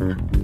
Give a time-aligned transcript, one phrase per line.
[0.00, 0.37] Mm-hmm.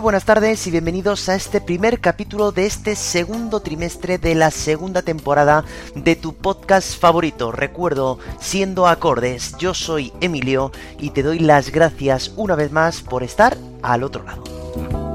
[0.00, 5.02] Buenas tardes y bienvenidos a este primer capítulo de este segundo trimestre de la segunda
[5.02, 5.64] temporada
[5.94, 7.52] de tu podcast favorito.
[7.52, 13.22] Recuerdo, siendo acordes, yo soy Emilio y te doy las gracias una vez más por
[13.22, 15.09] estar al otro lado.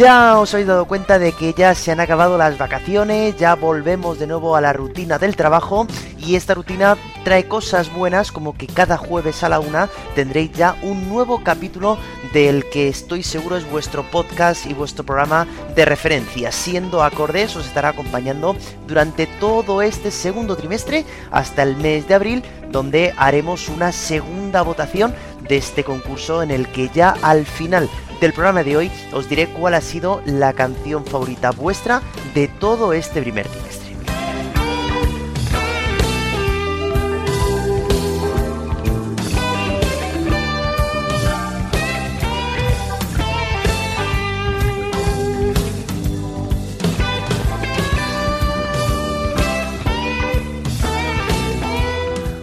[0.00, 4.18] Ya os habéis dado cuenta de que ya se han acabado las vacaciones, ya volvemos
[4.18, 8.66] de nuevo a la rutina del trabajo y esta rutina trae cosas buenas como que
[8.66, 11.98] cada jueves a la una tendréis ya un nuevo capítulo
[12.32, 16.50] del que estoy seguro es vuestro podcast y vuestro programa de referencia.
[16.50, 18.56] Siendo acordes os estará acompañando
[18.88, 25.14] durante todo este segundo trimestre hasta el mes de abril donde haremos una segunda votación
[25.46, 27.90] de este concurso en el que ya al final
[28.20, 32.02] del programa de hoy os diré cuál ha sido la canción favorita vuestra
[32.34, 33.80] de todo este primer trimestre.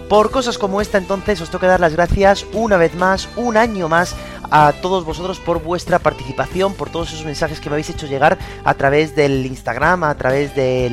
[0.09, 3.89] Por cosas como esta entonces os que dar las gracias una vez más, un año
[3.89, 4.15] más
[4.51, 8.37] a todos vosotros por vuestra participación, por todos esos mensajes que me habéis hecho llegar
[8.63, 10.89] a través del Instagram, a través de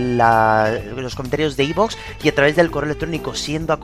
[0.96, 3.74] los comentarios de iVoox y a través del correo electrónico siendo.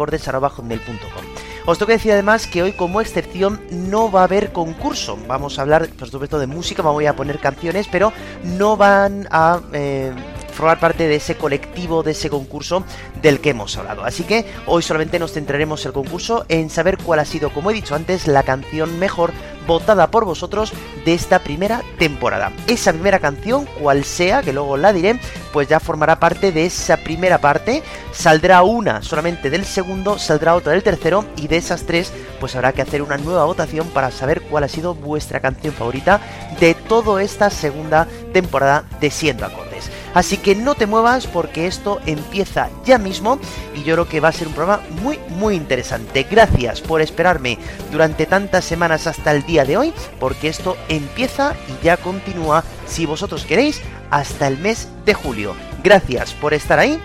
[1.67, 5.19] Os tengo que decir además que hoy como excepción no va a haber concurso.
[5.27, 9.29] Vamos a hablar, por supuesto, de música, me voy a poner canciones, pero no van
[9.31, 9.61] a...
[9.73, 10.13] Eh,
[10.61, 12.85] formar parte de ese colectivo, de ese concurso
[13.23, 14.05] del que hemos hablado.
[14.05, 17.75] Así que hoy solamente nos centraremos el concurso en saber cuál ha sido, como he
[17.75, 19.33] dicho antes, la canción mejor
[19.71, 20.73] votada por vosotros
[21.05, 22.53] de esta primera temporada.
[22.67, 25.21] Esa primera canción, cual sea, que luego la diré,
[25.53, 27.85] pues ya formará parte de esa primera parte.
[28.11, 32.73] Saldrá una solamente del segundo, saldrá otra del tercero y de esas tres pues habrá
[32.73, 36.21] que hacer una nueva votación para saber cuál ha sido vuestra canción favorita
[36.59, 39.89] de toda esta segunda temporada de Siendo Acordes.
[40.15, 43.39] Así que no te muevas porque esto empieza ya mismo
[43.75, 46.27] y yo creo que va a ser un programa muy muy interesante.
[46.31, 47.59] Gracias por esperarme
[47.93, 53.07] durante tantas semanas hasta el día de hoy porque esto empieza y ya continúa si
[53.07, 55.55] vosotros queréis hasta el mes de julio.
[55.83, 57.01] Gracias por estar ahí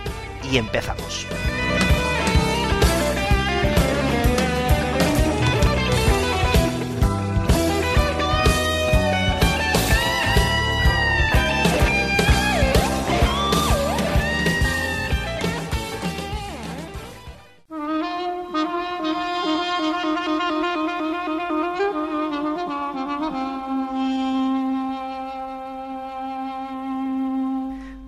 [0.52, 1.26] y empezamos.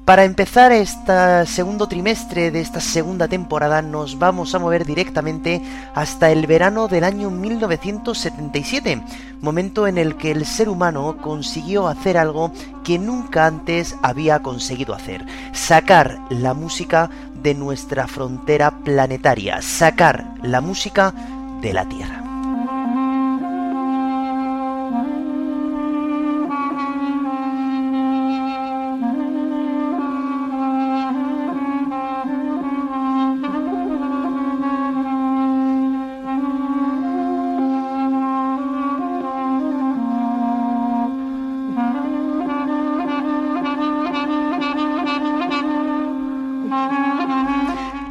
[0.07, 5.61] Para empezar este segundo trimestre de esta segunda temporada nos vamos a mover directamente
[5.93, 9.03] hasta el verano del año 1977,
[9.41, 12.53] momento en el que el ser humano consiguió hacer algo
[12.85, 17.09] que nunca antes había conseguido hacer, sacar la música
[17.43, 21.13] de nuestra frontera planetaria, sacar la música
[21.59, 22.26] de la Tierra.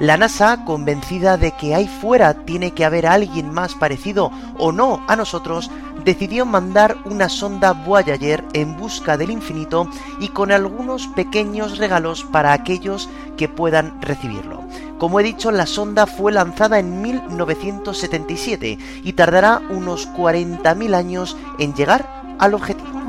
[0.06, 5.02] La NASA, convencida de que ahí fuera tiene que haber alguien más parecido o no
[5.08, 5.68] a nosotros,
[6.04, 12.52] decidió mandar una sonda Voyager en busca del infinito y con algunos pequeños regalos para
[12.52, 14.62] aquellos que puedan recibirlo.
[14.98, 21.74] Como he dicho, la sonda fue lanzada en 1977 y tardará unos 40.000 años en
[21.74, 23.05] llegar al objetivo.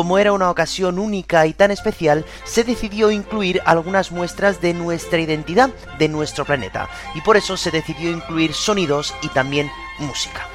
[0.00, 5.20] Como era una ocasión única y tan especial, se decidió incluir algunas muestras de nuestra
[5.20, 5.68] identidad,
[5.98, 10.49] de nuestro planeta, y por eso se decidió incluir sonidos y también música.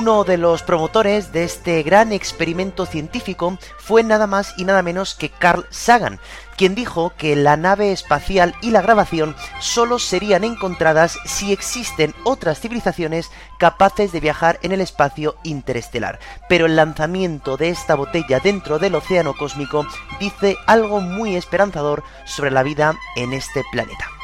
[0.00, 5.14] Uno de los promotores de este gran experimento científico fue nada más y nada menos
[5.14, 6.20] que Carl Sagan,
[6.56, 12.60] quien dijo que la nave espacial y la grabación solo serían encontradas si existen otras
[12.60, 16.18] civilizaciones capaces de viajar en el espacio interestelar.
[16.48, 19.86] Pero el lanzamiento de esta botella dentro del océano cósmico
[20.18, 24.19] dice algo muy esperanzador sobre la vida en este planeta.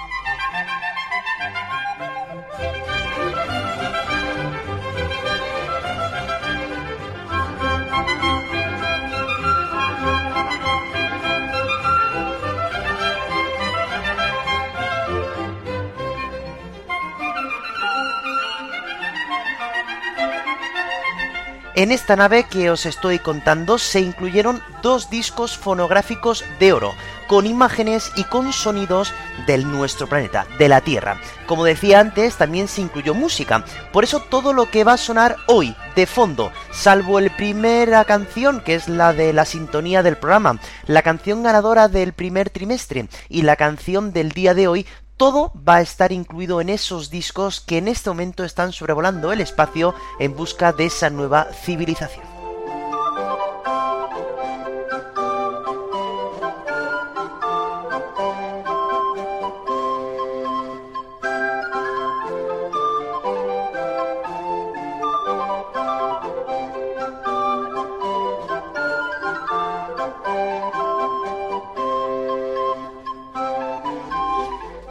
[21.79, 26.95] En esta nave que os estoy contando se incluyeron dos discos fonográficos de oro,
[27.27, 29.13] con imágenes y con sonidos
[29.47, 31.21] del nuestro planeta, de la Tierra.
[31.47, 33.63] Como decía antes, también se incluyó música,
[33.93, 38.63] por eso todo lo que va a sonar hoy, de fondo, salvo el primera canción,
[38.63, 43.43] que es la de la sintonía del programa, la canción ganadora del primer trimestre y
[43.43, 47.79] la canción del día de hoy, todo va a estar incluido en esos discos que
[47.79, 52.36] en este momento están sobrevolando el espacio en busca de esa nueva civilización.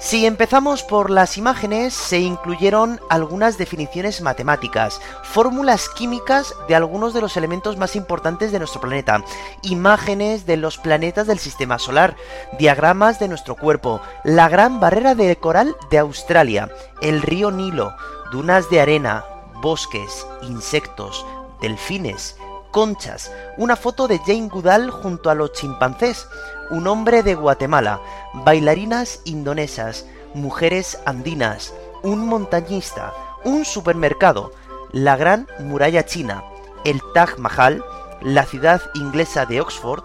[0.06, 7.22] Si empezamos por las imágenes, se incluyeron algunas definiciones matemáticas, fórmulas químicas de algunos de
[7.22, 9.24] los elementos más importantes de nuestro planeta,
[9.64, 12.16] imágenes de los planetas del sistema solar,
[12.60, 16.70] diagramas de nuestro cuerpo, la gran barrera de coral de Australia,
[17.02, 17.96] el río Nilo,
[18.32, 19.26] dunas de arena,
[19.60, 21.26] bosques, insectos,
[21.62, 22.38] delfines,
[22.76, 26.28] conchas, una foto de Jane Goodall junto a los chimpancés,
[26.70, 28.02] un hombre de Guatemala,
[28.34, 31.74] bailarinas indonesas, mujeres andinas,
[32.04, 33.14] un montañista,
[33.46, 34.52] un supermercado,
[34.92, 36.44] la Gran Muralla China,
[36.84, 37.82] el Taj Mahal,
[38.22, 40.04] la ciudad inglesa de Oxford,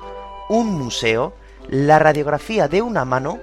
[0.48, 1.32] un museo,
[1.66, 3.40] la radiografía de una mano,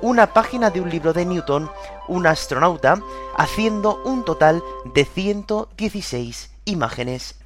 [0.00, 1.70] una página de un libro de Newton,
[2.08, 2.98] un astronauta,
[3.36, 4.62] haciendo un total
[4.94, 7.38] de 116 imágenes.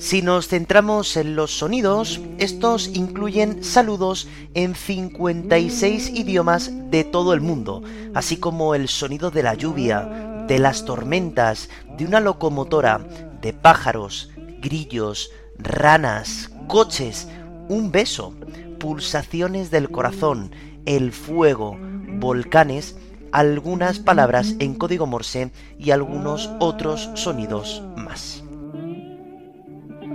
[0.00, 7.40] Si nos centramos en los sonidos, estos incluyen saludos en 56 idiomas de todo el
[7.40, 7.82] mundo,
[8.14, 13.00] así como el sonido de la lluvia, de las tormentas, de una locomotora,
[13.42, 17.26] de pájaros, grillos, ranas, coches,
[17.68, 18.34] un beso,
[18.78, 20.52] pulsaciones del corazón,
[20.86, 21.76] el fuego,
[22.20, 22.94] volcanes,
[23.32, 27.82] algunas palabras en código morse y algunos otros sonidos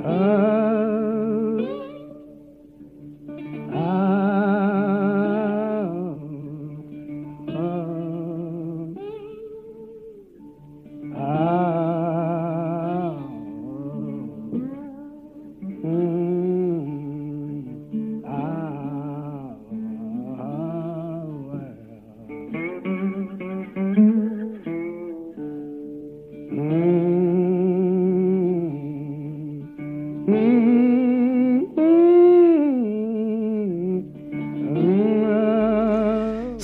[0.03, 0.52] Uh...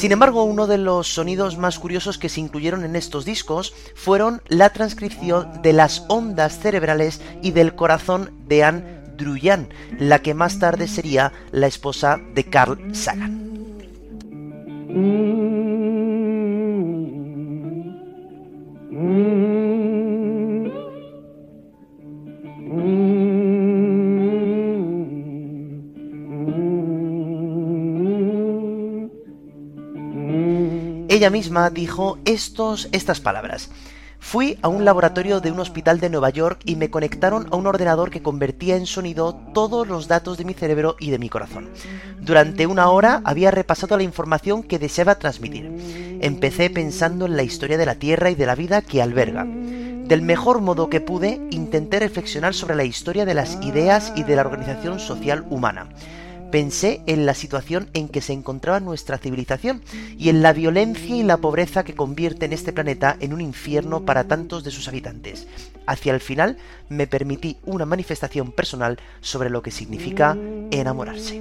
[0.10, 4.42] Sin embargo, uno de los sonidos más curiosos que se incluyeron en estos discos fueron
[4.48, 8.84] la transcripción de las ondas cerebrales y del corazón de Anne
[9.18, 13.52] Druyan, la que más tarde sería la esposa de Carl Sagan.
[31.20, 33.70] Ella misma dijo estos, estas palabras.
[34.22, 37.68] Fui a un laboratorio de un hospital de Nueva York y me conectaron a un
[37.68, 41.72] ordenador que convertía en sonido todos los datos de mi cerebro y de mi corazón.
[42.22, 46.18] Durante una hora había repasado la información que deseaba transmitir.
[46.22, 49.46] Empecé pensando en la historia de la Tierra y de la vida que alberga.
[49.46, 54.38] Del mejor modo que pude, intenté reflexionar sobre la historia de las ideas y de
[54.38, 55.90] la organización social humana.
[56.52, 59.82] Pensé en la situación en que se encontraba nuestra civilización
[60.18, 64.24] y en la violencia y la pobreza que convierten este planeta en un infierno para
[64.24, 65.48] tantos de sus habitantes.
[65.86, 66.58] Hacia el final
[66.90, 70.38] me permití una manifestación personal sobre lo que significa
[70.72, 71.40] enamorarse.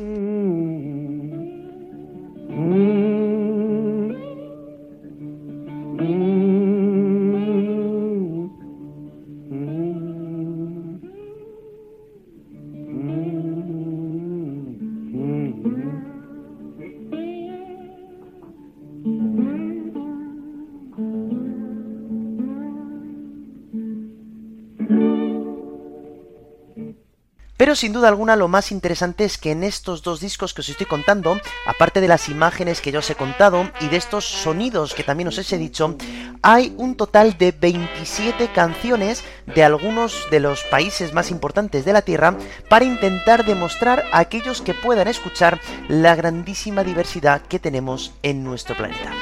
[27.68, 30.68] Pero sin duda alguna lo más interesante es que en estos dos discos que os
[30.70, 34.94] estoy contando, aparte de las imágenes que yo os he contado y de estos sonidos
[34.94, 35.94] que también os he dicho,
[36.40, 42.00] hay un total de 27 canciones de algunos de los países más importantes de la
[42.00, 42.38] Tierra
[42.70, 48.78] para intentar demostrar a aquellos que puedan escuchar la grandísima diversidad que tenemos en nuestro
[48.78, 49.12] planeta.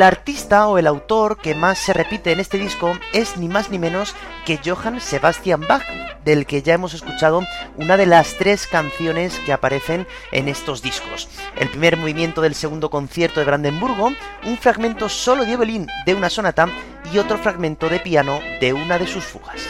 [0.00, 3.68] El artista o el autor que más se repite en este disco es ni más
[3.68, 4.14] ni menos
[4.46, 5.84] que Johann Sebastian Bach,
[6.24, 7.42] del que ya hemos escuchado
[7.76, 11.28] una de las tres canciones que aparecen en estos discos.
[11.54, 14.10] El primer movimiento del segundo concierto de Brandenburgo,
[14.46, 16.66] un fragmento solo de violín de una sonata
[17.12, 19.66] y otro fragmento de piano de una de sus fugas.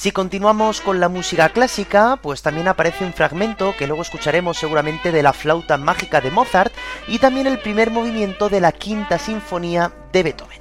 [0.00, 5.12] Si continuamos con la música clásica, pues también aparece un fragmento que luego escucharemos seguramente
[5.12, 6.72] de la flauta mágica de Mozart
[7.06, 10.59] y también el primer movimiento de la quinta sinfonía de Beethoven.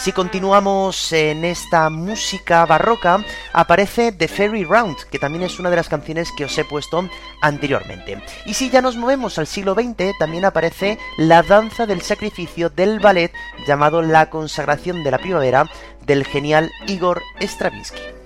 [0.00, 5.76] Si continuamos en esta música barroca, aparece The Fairy Round, que también es una de
[5.76, 7.06] las canciones que os he puesto
[7.42, 8.22] anteriormente.
[8.46, 12.98] Y si ya nos movemos al siglo XX, también aparece la danza del sacrificio del
[12.98, 13.30] ballet
[13.66, 15.70] llamado La consagración de la primavera
[16.06, 18.19] del genial Igor Stravinsky.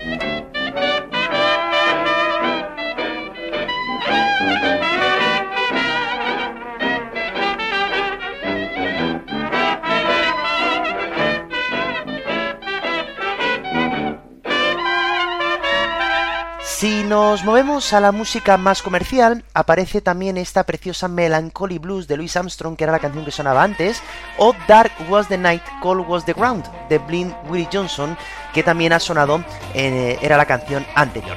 [17.09, 22.35] Nos movemos a la música más comercial, aparece también esta preciosa Melancholy Blues de Louis
[22.35, 24.03] Armstrong, que era la canción que sonaba antes,
[24.39, 28.17] o Dark Was the Night, Cold Was the Ground de Blind Willie Johnson,
[28.55, 29.45] que también ha sonado,
[29.75, 31.37] eh, era la canción anterior.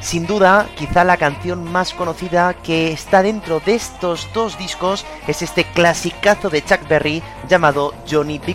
[0.00, 5.42] Sin duda, quizá la canción más conocida que está dentro de estos dos discos es
[5.42, 8.54] este clasicazo de Chuck Berry llamado Johnny B.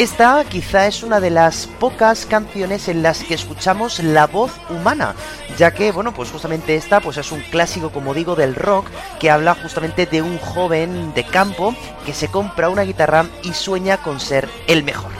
[0.00, 5.14] Esta quizá es una de las pocas canciones en las que escuchamos la voz humana,
[5.58, 8.86] ya que, bueno, pues justamente esta pues es un clásico, como digo, del rock
[9.18, 11.74] que habla justamente de un joven de campo
[12.06, 15.10] que se compra una guitarra y sueña con ser el mejor.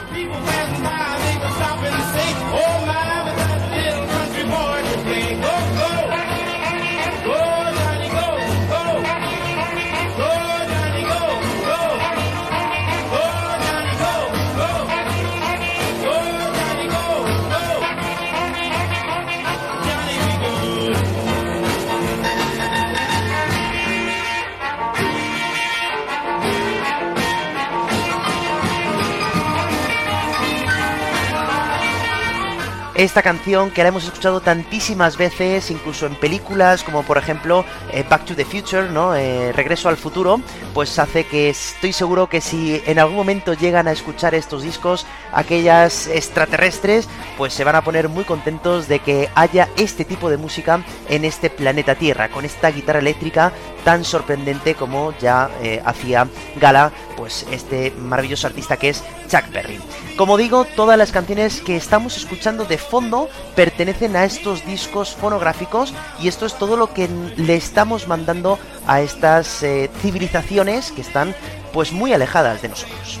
[33.01, 38.05] Esta canción que la hemos escuchado tantísimas veces, incluso en películas como por ejemplo eh,
[38.07, 39.15] Back to the Future, ¿no?
[39.15, 40.39] Eh, Regreso al futuro,
[40.75, 45.07] pues hace que estoy seguro que si en algún momento llegan a escuchar estos discos,
[45.33, 50.37] aquellas extraterrestres, pues se van a poner muy contentos de que haya este tipo de
[50.37, 53.51] música en este planeta Tierra, con esta guitarra eléctrica
[53.83, 56.27] tan sorprendente como ya eh, hacía
[56.57, 59.79] gala pues este maravilloso artista que es Chuck Berry.
[60.21, 65.95] Como digo, todas las canciones que estamos escuchando de fondo pertenecen a estos discos fonográficos
[66.19, 71.33] y esto es todo lo que le estamos mandando a estas eh, civilizaciones que están
[71.73, 73.19] pues muy alejadas de nosotros.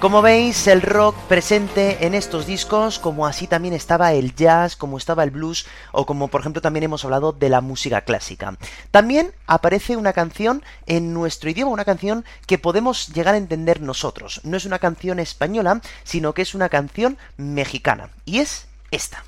[0.00, 4.96] Como veis, el rock presente en estos discos, como así también estaba el jazz, como
[4.96, 8.56] estaba el blues, o como por ejemplo también hemos hablado de la música clásica.
[8.90, 14.40] También aparece una canción en nuestro idioma, una canción que podemos llegar a entender nosotros.
[14.42, 18.08] No es una canción española, sino que es una canción mexicana.
[18.24, 19.22] Y es esta.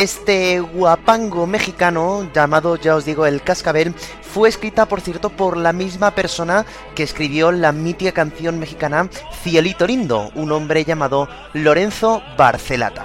[0.00, 5.74] Este guapango mexicano, llamado ya os digo el Cascabel, fue escrita por cierto por la
[5.74, 9.10] misma persona que escribió la mítica canción mexicana
[9.42, 13.04] Cielito Lindo, un hombre llamado Lorenzo Barcelata.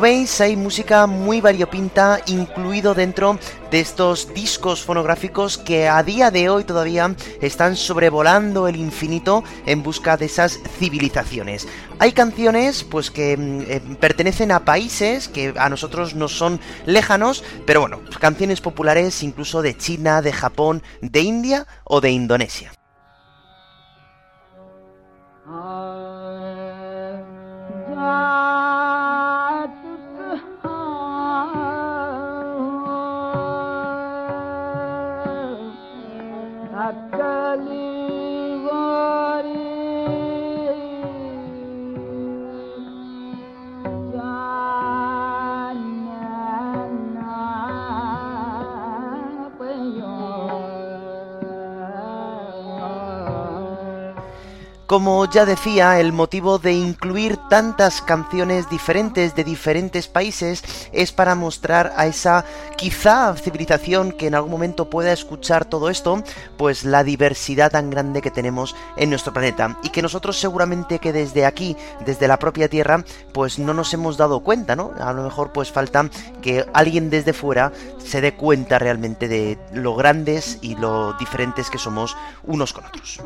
[0.00, 3.38] Veis, hay música muy variopinta incluido dentro
[3.70, 9.84] de estos discos fonográficos que a día de hoy todavía están sobrevolando el infinito en
[9.84, 11.68] busca de esas civilizaciones.
[12.00, 17.44] Hay canciones pues que mm, eh, pertenecen a países que a nosotros no son lejanos,
[17.64, 22.72] pero bueno, canciones populares incluso de China, de Japón, de India o de Indonesia.
[54.88, 61.34] Como ya decía, el motivo de incluir tantas canciones diferentes de diferentes países es para
[61.34, 62.46] mostrar a esa
[62.78, 66.22] quizá civilización que en algún momento pueda escuchar todo esto,
[66.56, 71.12] pues la diversidad tan grande que tenemos en nuestro planeta y que nosotros seguramente que
[71.12, 74.92] desde aquí, desde la propia Tierra, pues no nos hemos dado cuenta, ¿no?
[74.98, 76.08] A lo mejor pues falta
[76.40, 81.76] que alguien desde fuera se dé cuenta realmente de lo grandes y lo diferentes que
[81.76, 83.20] somos unos con otros.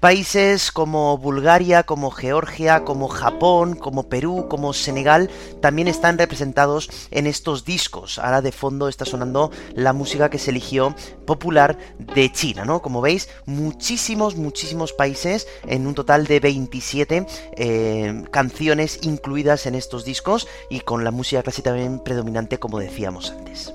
[0.00, 5.28] Países como Bulgaria, como Georgia, como Japón, como Perú, como Senegal
[5.60, 8.18] también están representados en estos discos.
[8.18, 10.94] Ahora de fondo está sonando la música que se eligió
[11.26, 12.80] popular de China, ¿no?
[12.80, 20.06] Como veis, muchísimos, muchísimos países, en un total de 27 eh, canciones incluidas en estos
[20.06, 23.74] discos y con la música clásica también predominante como decíamos antes.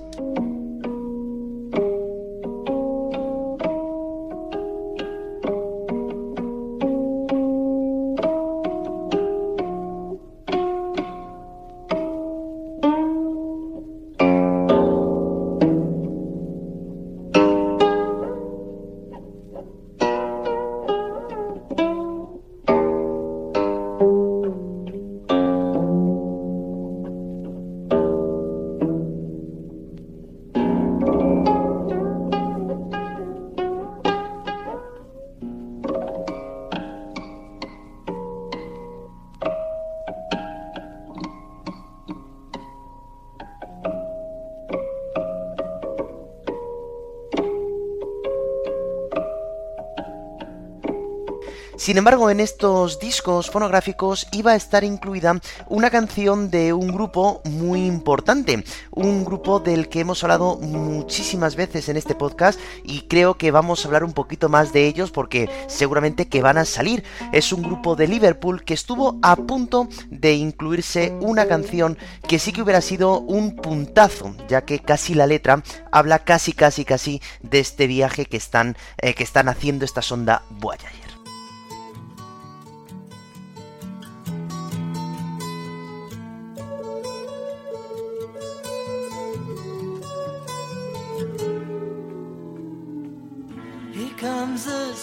[51.85, 57.43] Sin embargo, en estos discos fonográficos iba a estar incluida una canción de un grupo
[57.43, 63.37] muy importante, un grupo del que hemos hablado muchísimas veces en este podcast y creo
[63.37, 67.03] que vamos a hablar un poquito más de ellos porque seguramente que van a salir.
[67.31, 72.51] Es un grupo de Liverpool que estuvo a punto de incluirse una canción que sí
[72.51, 77.59] que hubiera sido un puntazo, ya que casi la letra habla casi casi casi de
[77.59, 81.04] este viaje que están, eh, que están haciendo esta sonda Voyager.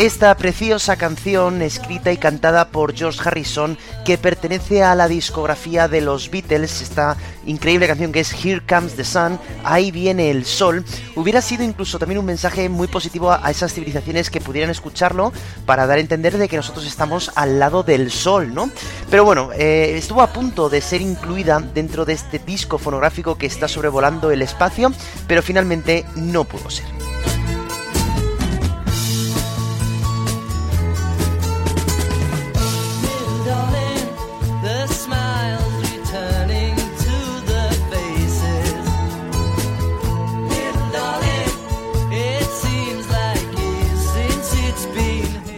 [0.00, 6.00] Esta preciosa canción escrita y cantada por George Harrison que pertenece a la discografía de
[6.00, 10.86] los Beatles, esta increíble canción que es Here Comes the Sun, ahí viene el sol,
[11.16, 15.34] hubiera sido incluso también un mensaje muy positivo a esas civilizaciones que pudieran escucharlo
[15.66, 18.70] para dar a entender de que nosotros estamos al lado del sol, ¿no?
[19.10, 23.44] Pero bueno, eh, estuvo a punto de ser incluida dentro de este disco fonográfico que
[23.44, 24.92] está sobrevolando el espacio,
[25.26, 26.86] pero finalmente no pudo ser.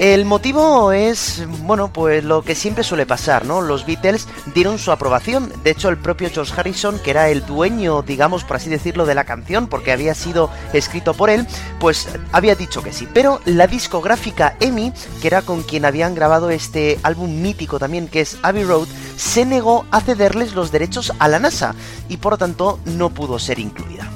[0.03, 3.61] El motivo es, bueno, pues lo que siempre suele pasar, ¿no?
[3.61, 5.53] Los Beatles dieron su aprobación.
[5.63, 9.15] De hecho, el propio George Harrison, que era el dueño, digamos, por así decirlo, de
[9.15, 11.47] la canción, porque había sido escrito por él,
[11.79, 13.07] pues había dicho que sí.
[13.15, 18.23] Pero la discográfica EMI, que era con quien habían grabado este álbum mítico también, que
[18.23, 21.77] es Abbey Road, se negó a cederles los derechos a la NASA
[22.09, 24.11] y por lo tanto no pudo ser incluida.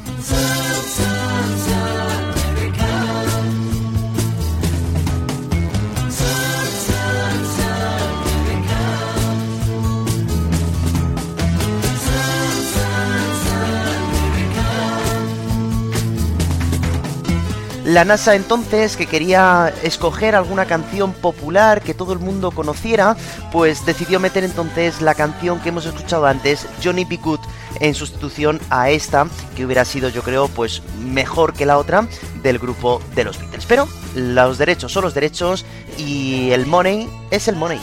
[17.87, 23.17] La NASA entonces, que quería escoger alguna canción popular que todo el mundo conociera,
[23.53, 27.19] pues decidió meter entonces la canción que hemos escuchado antes, Johnny B.
[27.19, 27.39] Good,
[27.79, 32.09] en sustitución a esta, que hubiera sido yo creo pues mejor que la otra
[32.43, 33.67] del grupo de los Beatles.
[33.67, 35.65] Pero los derechos son los derechos
[35.97, 37.79] y el money es el money.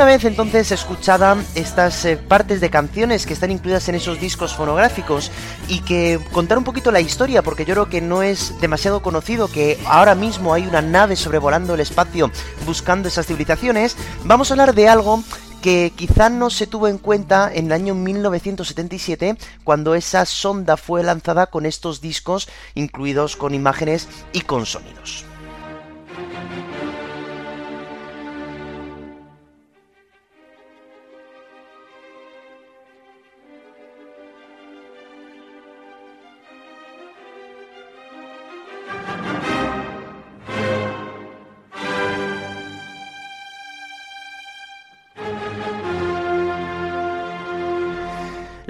[0.00, 4.54] Una vez entonces escuchada estas eh, partes de canciones que están incluidas en esos discos
[4.54, 5.30] fonográficos
[5.68, 9.48] y que contar un poquito la historia, porque yo creo que no es demasiado conocido
[9.48, 12.30] que ahora mismo hay una nave sobrevolando el espacio
[12.64, 15.22] buscando esas civilizaciones, vamos a hablar de algo
[15.60, 21.02] que quizá no se tuvo en cuenta en el año 1977 cuando esa sonda fue
[21.02, 25.26] lanzada con estos discos incluidos con imágenes y con sonidos.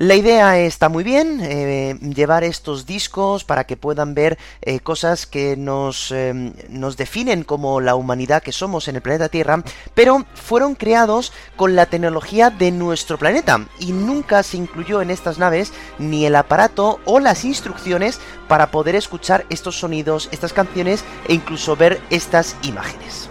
[0.01, 5.27] La idea está muy bien, eh, llevar estos discos para que puedan ver eh, cosas
[5.27, 6.33] que nos, eh,
[6.71, 11.77] nos definen como la humanidad que somos en el planeta Tierra, pero fueron creados con
[11.77, 16.99] la tecnología de nuestro planeta y nunca se incluyó en estas naves ni el aparato
[17.05, 23.29] o las instrucciones para poder escuchar estos sonidos, estas canciones e incluso ver estas imágenes.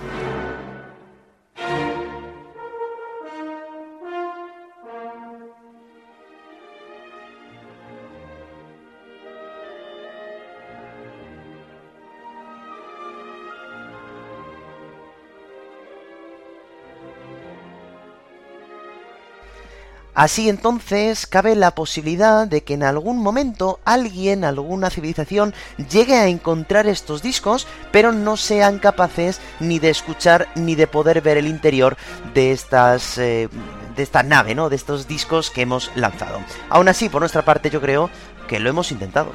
[20.19, 25.53] Así entonces cabe la posibilidad de que en algún momento alguien, alguna civilización,
[25.89, 31.21] llegue a encontrar estos discos, pero no sean capaces ni de escuchar ni de poder
[31.21, 31.95] ver el interior
[32.33, 33.17] de estas.
[33.17, 33.47] Eh,
[33.95, 34.69] de esta nave, ¿no?
[34.69, 36.39] De estos discos que hemos lanzado.
[36.69, 38.09] Aún así, por nuestra parte, yo creo
[38.49, 39.31] que lo hemos intentado.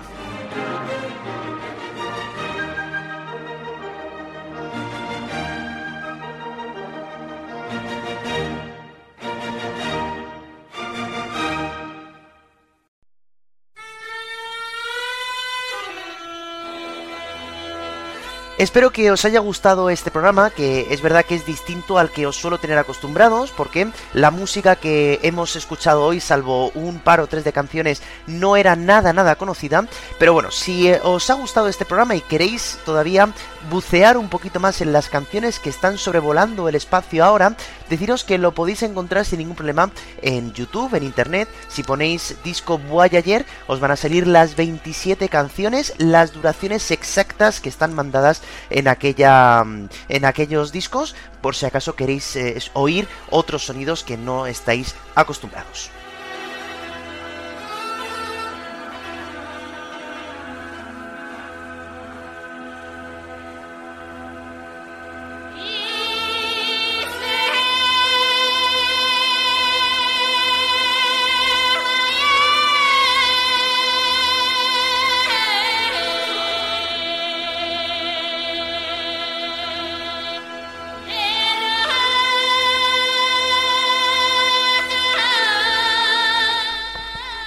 [18.57, 22.29] Espero que os haya gustado este programa, que es verdad que es distinto al que
[22.29, 27.27] os suelo tener acostumbrados, porque la música que hemos escuchado hoy, salvo un par o
[27.27, 29.89] tres de canciones, no era nada, nada conocida.
[30.21, 33.29] Pero bueno, si eh, os ha gustado este programa y queréis todavía
[33.71, 37.57] bucear un poquito más en las canciones que están sobrevolando el espacio ahora,
[37.91, 39.91] deciros que lo podéis encontrar sin ningún problema
[40.23, 41.49] en YouTube, en Internet.
[41.67, 47.69] Si ponéis disco Voyager, os van a salir las 27 canciones, las duraciones exactas que
[47.69, 49.65] están mandadas en aquella
[50.09, 55.91] en aquellos discos por si acaso queréis eh, oír otros sonidos que no estáis acostumbrados.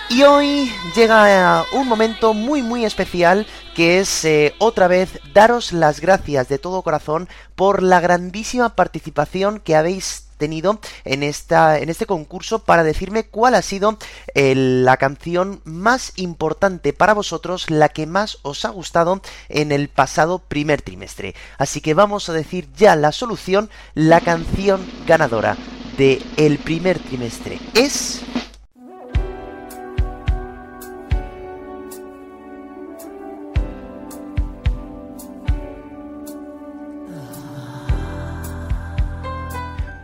[0.09, 5.99] Y hoy llega un momento muy muy especial que es eh, otra vez daros las
[5.99, 12.05] gracias de todo corazón por la grandísima participación que habéis tenido en esta en este
[12.05, 13.97] concurso para decirme cuál ha sido
[14.33, 19.89] eh, la canción más importante para vosotros, la que más os ha gustado en el
[19.89, 21.35] pasado primer trimestre.
[21.57, 25.57] Así que vamos a decir ya la solución, la canción ganadora
[25.97, 28.21] de el primer trimestre es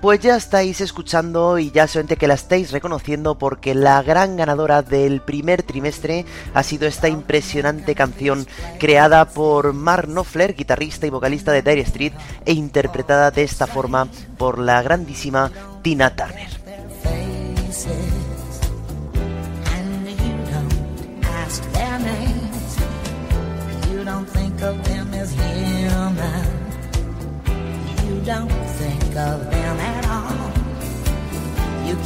[0.03, 4.81] Pues ya estáis escuchando y ya solamente que la estáis reconociendo porque la gran ganadora
[4.81, 8.45] del primer trimestre ha sido esta impresionante canción
[8.81, 12.11] creada por Mark Knopfler, guitarrista y vocalista de Dire Street,
[12.43, 15.49] e interpretada de esta forma por la grandísima
[15.81, 16.49] Tina Turner.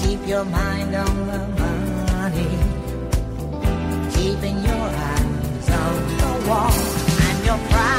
[0.04, 2.50] Keep your mind on the money,
[4.14, 6.72] keeping your eyes on the wall.
[7.20, 7.97] I'm your private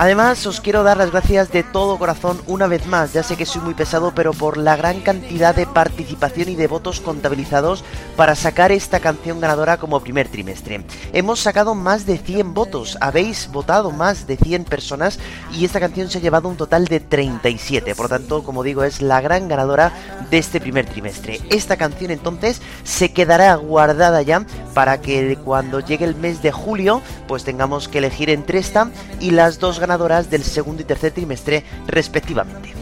[0.00, 3.44] Además, os quiero dar las gracias de todo corazón una vez más, ya sé que
[3.44, 7.82] soy muy pesado, pero por la gran cantidad de participación y de votos contabilizados
[8.16, 10.84] para sacar esta canción ganadora como primer trimestre.
[11.12, 15.18] Hemos sacado más de 100 votos, habéis votado más de 100 personas
[15.52, 18.84] y esta canción se ha llevado un total de 37, por lo tanto, como digo,
[18.84, 19.92] es la gran ganadora
[20.30, 21.40] de este primer trimestre.
[21.50, 27.02] Esta canción entonces se quedará guardada ya para que cuando llegue el mes de julio,
[27.26, 31.12] pues tengamos que elegir entre esta y las dos ganadoras ganadoras del segundo y tercer
[31.12, 32.74] trimestre respectivamente.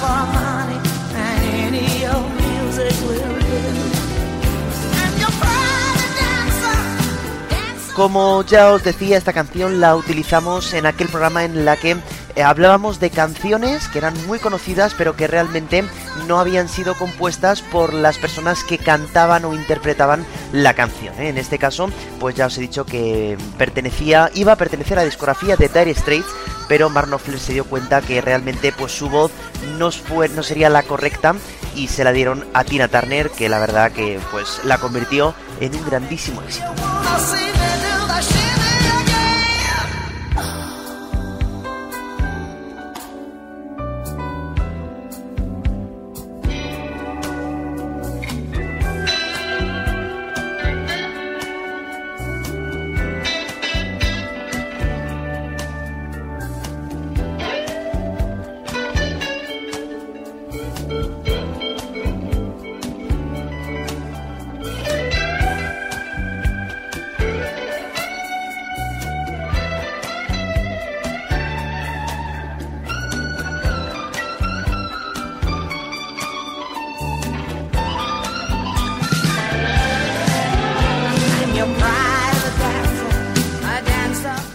[0.00, 0.49] for
[8.00, 11.98] Como ya os decía, esta canción la utilizamos en aquel programa en la que
[12.34, 15.84] eh, hablábamos de canciones que eran muy conocidas pero que realmente
[16.26, 21.14] no habían sido compuestas por las personas que cantaban o interpretaban la canción.
[21.20, 21.28] ¿eh?
[21.28, 25.04] En este caso, pues ya os he dicho que pertenecía, iba a pertenecer a la
[25.04, 26.34] discografía de Dire Straits,
[26.68, 29.30] pero Mark Knopfler se dio cuenta que realmente pues su voz
[29.76, 31.34] no, fue, no sería la correcta
[31.76, 35.74] y se la dieron a Tina Turner, que la verdad que pues la convirtió en
[35.74, 36.72] un grandísimo éxito.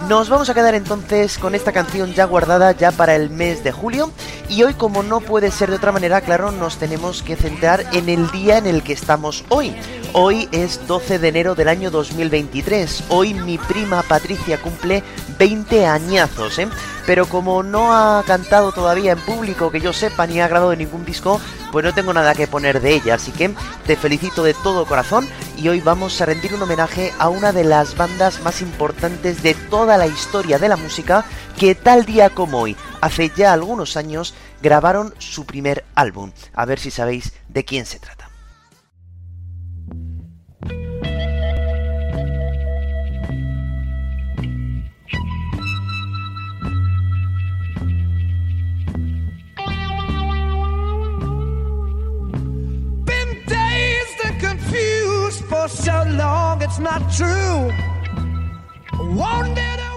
[0.07, 3.71] Nos vamos a quedar entonces con esta canción ya guardada ya para el mes de
[3.71, 4.11] julio
[4.49, 8.07] y hoy como no puede ser de otra manera, claro, nos tenemos que centrar en
[8.07, 9.75] el día en el que estamos hoy.
[10.13, 13.05] Hoy es 12 de enero del año 2023.
[13.09, 15.01] Hoy mi prima Patricia cumple
[15.39, 16.67] 20 añazos, ¿eh?
[17.07, 21.03] Pero como no ha cantado todavía en público que yo sepa ni ha grabado ningún
[21.03, 21.41] disco,
[21.75, 23.15] pues no tengo nada que poner de ella.
[23.15, 23.53] Así que
[23.85, 27.65] te felicito de todo corazón y hoy vamos a rendir un homenaje a una de
[27.65, 31.25] las bandas más importantes de toda la historia de la música
[31.59, 36.31] que tal día como hoy, hace ya algunos años, grabaron su primer álbum.
[36.53, 38.24] A ver si sabéis de quién se trata.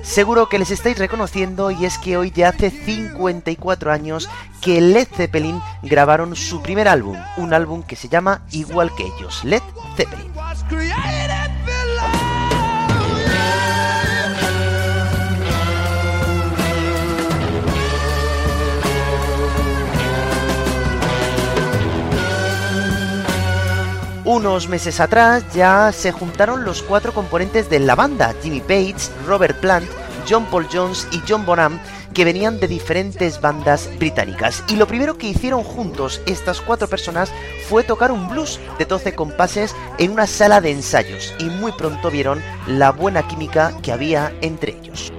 [0.03, 4.29] Seguro que les estáis reconociendo y es que hoy ya hace 54 años
[4.63, 9.45] que Led Zeppelin grabaron su primer álbum, un álbum que se llama igual que ellos,
[9.45, 9.63] Led
[9.97, 10.33] Zeppelin.
[24.29, 29.59] Unos meses atrás ya se juntaron los cuatro componentes de la banda, Jimmy Page, Robert
[29.59, 29.89] Plant,
[30.29, 31.81] John Paul Jones y John Bonham,
[32.13, 34.63] que venían de diferentes bandas británicas.
[34.69, 37.33] Y lo primero que hicieron juntos estas cuatro personas
[37.71, 42.11] fue tocar un blues de 12 compases en una sala de ensayos y muy pronto
[42.11, 45.11] vieron la buena química que había entre ellos.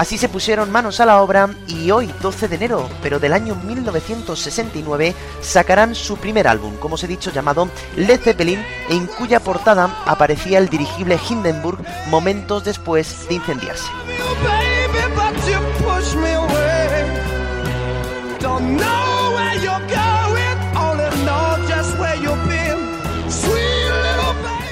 [0.00, 3.54] Así se pusieron manos a la obra y hoy, 12 de enero, pero del año
[3.54, 10.02] 1969, sacarán su primer álbum, como os he dicho, llamado Led Zeppelin, en cuya portada
[10.06, 13.84] aparecía el dirigible Hindenburg momentos después de incendiarse.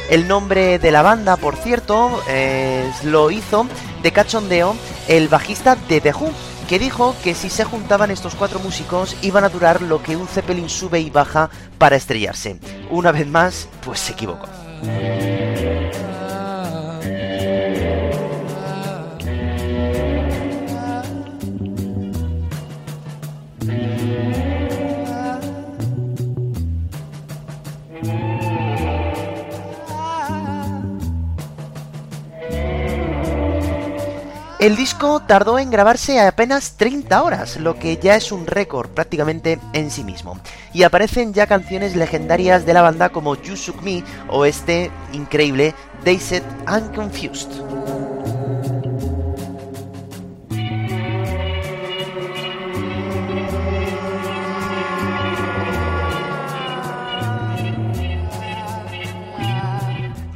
[0.09, 2.19] El nombre de la banda, por cierto,
[3.03, 3.67] lo hizo
[4.03, 4.75] de cachondeo
[5.09, 6.13] el bajista de The
[6.69, 10.29] que dijo que si se juntaban estos cuatro músicos iban a durar lo que un
[10.29, 11.49] Zeppelin sube y baja
[11.79, 12.59] para estrellarse.
[12.91, 14.47] Una vez más, pues se equivocó.
[34.69, 39.59] El disco tardó en grabarse apenas 30 horas, lo que ya es un récord prácticamente
[39.73, 40.39] en sí mismo.
[40.75, 45.75] Y aparecen ya canciones legendarias de la banda como You Shook Me o este increíble
[46.05, 48.18] Dazed and Confused.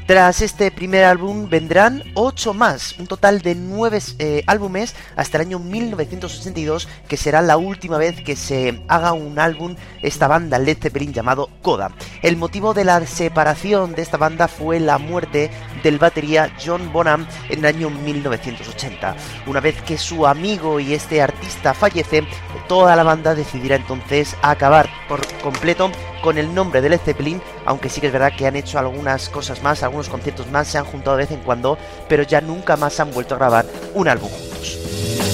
[0.07, 5.47] Tras este primer álbum vendrán 8 más, un total de 9 eh, álbumes hasta el
[5.47, 10.79] año 1982, que será la última vez que se haga un álbum esta banda Led
[10.81, 11.93] Zeppelin llamado Coda.
[12.21, 15.53] El motivo de la separación de esta banda fue la muerte
[15.85, 19.15] del batería John Bonham en el año 1980.
[19.47, 22.25] Una vez que su amigo y este artista fallece,
[22.67, 25.93] toda la banda decidirá entonces acabar por completo
[26.23, 29.29] con el nombre de Led Zeppelin, aunque sí que es verdad que han hecho algunas
[29.29, 31.77] cosas más, algunos conciertos más, se han juntado de vez en cuando,
[32.09, 35.32] pero ya nunca más han vuelto a grabar un álbum juntos.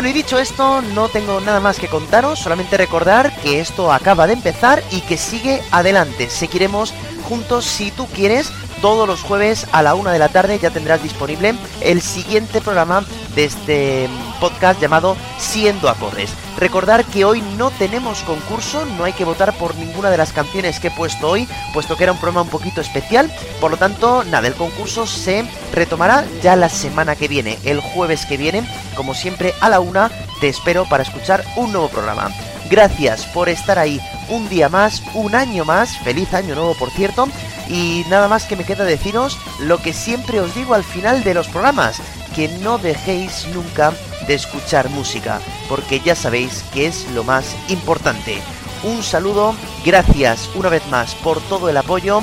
[0.00, 4.26] Bueno, y dicho esto, no tengo nada más que contaros, solamente recordar que esto acaba
[4.26, 6.30] de empezar y que sigue adelante.
[6.30, 6.94] Seguiremos
[7.28, 8.50] juntos si tú quieres.
[8.80, 13.04] Todos los jueves a la una de la tarde ya tendrás disponible el siguiente programa
[13.34, 14.08] de este
[14.40, 15.18] podcast llamado
[15.50, 16.30] Siendo Acordes.
[16.58, 20.78] Recordar que hoy no tenemos concurso, no hay que votar por ninguna de las canciones
[20.78, 23.28] que he puesto hoy, puesto que era un programa un poquito especial.
[23.60, 28.26] Por lo tanto, nada, el concurso se retomará ya la semana que viene, el jueves
[28.26, 28.62] que viene,
[28.94, 30.08] como siempre a la una,
[30.40, 32.30] te espero para escuchar un nuevo programa.
[32.70, 37.26] Gracias por estar ahí un día más, un año más, feliz año nuevo por cierto,
[37.68, 41.34] y nada más que me queda deciros lo que siempre os digo al final de
[41.34, 42.00] los programas,
[42.36, 43.92] que no dejéis nunca
[44.30, 48.38] de escuchar música, porque ya sabéis que es lo más importante.
[48.84, 52.22] Un saludo, gracias una vez más por todo el apoyo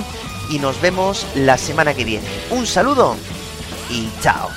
[0.49, 2.25] y nos vemos la semana que viene.
[2.49, 3.17] Un saludo
[3.89, 4.49] y chao.